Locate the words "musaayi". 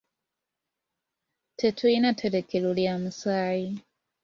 3.03-3.69